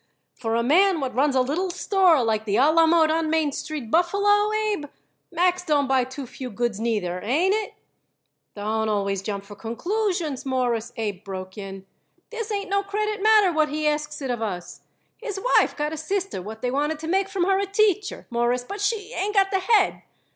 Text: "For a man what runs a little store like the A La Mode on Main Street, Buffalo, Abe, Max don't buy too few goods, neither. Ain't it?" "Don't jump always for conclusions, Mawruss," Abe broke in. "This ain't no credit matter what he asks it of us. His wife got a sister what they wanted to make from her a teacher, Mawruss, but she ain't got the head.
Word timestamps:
"For 0.33 0.55
a 0.55 0.63
man 0.63 0.99
what 0.99 1.13
runs 1.13 1.35
a 1.35 1.41
little 1.41 1.69
store 1.69 2.23
like 2.23 2.45
the 2.45 2.55
A 2.57 2.71
La 2.71 2.87
Mode 2.87 3.11
on 3.11 3.29
Main 3.29 3.51
Street, 3.51 3.91
Buffalo, 3.91 4.51
Abe, 4.51 4.85
Max 5.31 5.63
don't 5.63 5.85
buy 5.85 6.05
too 6.05 6.25
few 6.25 6.49
goods, 6.49 6.79
neither. 6.79 7.21
Ain't 7.21 7.53
it?" 7.53 7.75
"Don't 8.55 8.87
jump 8.87 8.89
always 8.89 9.21
for 9.21 9.55
conclusions, 9.55 10.43
Mawruss," 10.43 10.91
Abe 10.97 11.23
broke 11.23 11.55
in. 11.55 11.85
"This 12.31 12.51
ain't 12.51 12.67
no 12.71 12.81
credit 12.81 13.21
matter 13.21 13.53
what 13.53 13.69
he 13.69 13.85
asks 13.87 14.23
it 14.23 14.31
of 14.31 14.41
us. 14.41 14.81
His 15.17 15.39
wife 15.59 15.77
got 15.77 15.93
a 15.93 15.97
sister 15.97 16.41
what 16.41 16.63
they 16.63 16.71
wanted 16.71 16.97
to 16.97 17.07
make 17.07 17.29
from 17.29 17.43
her 17.43 17.59
a 17.59 17.67
teacher, 17.67 18.25
Mawruss, 18.31 18.63
but 18.63 18.81
she 18.81 19.13
ain't 19.13 19.35
got 19.35 19.51
the 19.51 19.59
head. 19.59 20.01